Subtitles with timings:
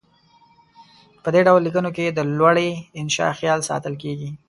[1.23, 2.69] په دې ډول لیکنو کې د لوړې
[3.01, 4.29] انشاء خیال ساتل کیږي.